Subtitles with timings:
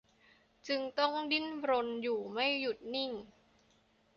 [0.67, 3.11] จึงต้องดิ้นรนอยู่ไม่หยุดนิ่ง